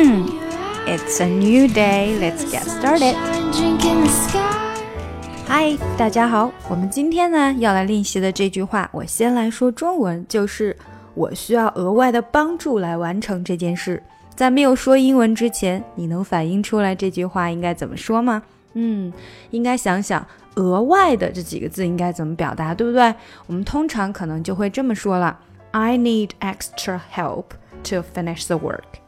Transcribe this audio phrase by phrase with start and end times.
[0.00, 0.24] 嗯
[0.86, 2.16] It's a new day.
[2.20, 3.16] Let's get started.
[5.48, 6.52] Hi，大家好。
[6.70, 10.76] 我们今天呢要来练习的这句话，我先来说中文，就是
[11.14, 14.00] 我需要额外的帮助来完成这件事。
[14.36, 18.40] 在没有说英文之前，你能反映出来这句话应该怎么说吗？
[18.74, 19.12] 嗯，
[19.50, 20.24] 应该想想
[20.54, 23.12] 额外的这几个字应该怎么表达，对不对？
[23.48, 25.36] 我们通常可能就会这么说了
[25.72, 27.46] ：I need extra help
[27.90, 29.00] to finish the work.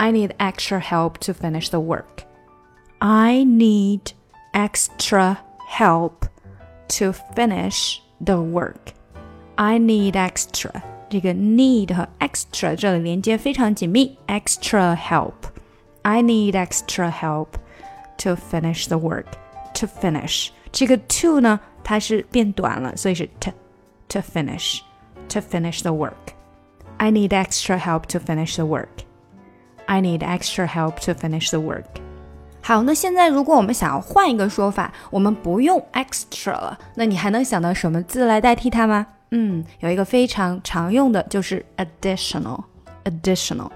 [0.00, 2.24] I need extra help to finish the work.
[2.98, 4.12] I need
[4.52, 6.26] extra help
[6.88, 8.92] to finish the work.
[9.56, 10.82] I need extra.
[11.08, 17.48] 这个 need 和 extra 这里连接非常紧密，extra help。I need extra help
[18.18, 19.26] to finish the work.
[19.74, 23.50] To finish 这个 to 呢，它是变短了，所以是 to
[24.08, 24.80] to finish
[25.28, 26.34] to finish the work.
[26.98, 29.04] I need extra help to finish the work.
[29.91, 31.83] I need extra help to finish the work.
[32.61, 39.05] 好，那现在如果我们想要换一个说法，我们不用 extra 了，那你还能想到什么字来代替它吗？
[39.31, 43.69] 嗯，有一个非常常用的就是 additional，additional，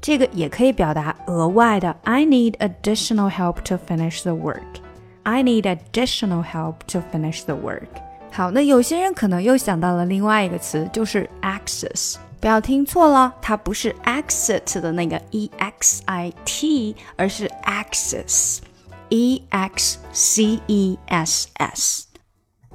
[0.00, 1.94] 这个也可以表达额外的。
[2.02, 4.80] I need additional help to finish the work.
[5.22, 7.86] I need additional help to finish the work.
[8.32, 12.16] 好，那有些人可能又想到了另外一个词，就是 access。
[12.40, 22.06] 不要听错了，它不是 exit 的那个 e x i t，而是 access，e x c e s s。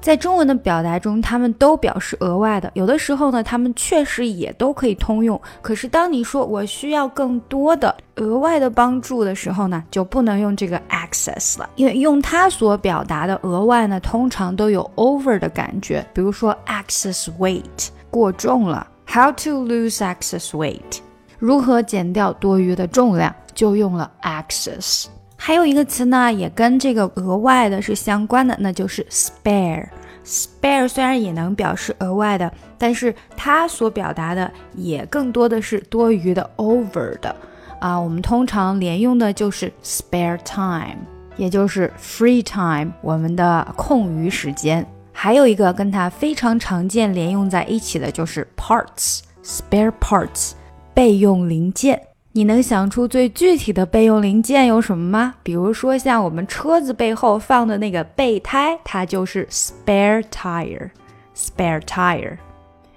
[0.02, 2.70] 在中文的表达中，它们都表示额外的。
[2.76, 5.42] 有的时候呢，它们确实也都可以通用。
[5.64, 16.06] 可是当你说我需要更多的额外的帮助的时候呢，就不能用这个 access 了，因为用它所表达的额外呢，通常都有 over 的感觉。
[16.14, 18.86] 比如说 excess weight，过重了。
[19.16, 21.00] How to lose excess weight？
[21.40, 23.34] 如何减掉多余的重量？
[23.54, 25.06] 就用了 excess。
[25.38, 29.88] 还有一个词呢，也跟这个额外的是相关的，那就是 spare。
[30.26, 37.34] spare 虽然也能表示额外的，但是它所表达的也更多的是多余的 over 的
[37.80, 37.98] 啊。
[37.98, 40.98] 我们通常连用的就是 spare time，
[41.38, 44.86] 也就是 free time，我们的空余时间。
[45.26, 50.52] 还有一个跟它非常常见连用在一起的就是 parts，spare parts，
[50.94, 52.00] 备用零件。
[52.32, 55.34] 你能想出最具体的备用零件有什么吗？
[55.42, 62.38] 比如说像我们车子背后放的那个备胎，它就是 spare tire，spare tire。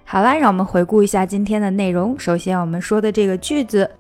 [0.05, 2.15] 好啦，让我们回顾一下今天的内容。
[2.21, 3.91] 首先我们说的这个句子，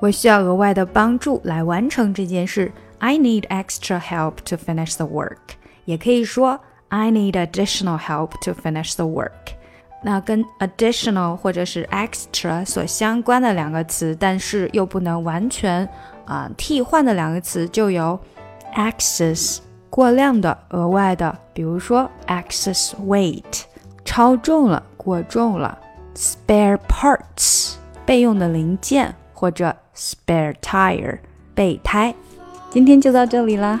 [0.00, 2.72] 我需要额外的帮助来完成这件事。
[3.00, 5.36] I need extra help to finish the work。
[5.84, 6.58] 也可以说。
[6.94, 9.56] I need additional help to finish the work。
[10.00, 15.88] 那跟 additional 或者是 extra 所相关的两个词，但是又不能完全
[16.24, 18.16] 啊、替换的两个词，就有
[18.76, 19.58] excess
[19.90, 23.62] 过量的、额外的，比如说 excess weight
[24.04, 25.76] 超重了、过重了
[26.14, 27.74] ；spare parts
[28.06, 31.18] 备用的零件，或者 spare tire
[31.56, 32.14] 备胎。
[32.70, 33.80] 今天就到这里啦。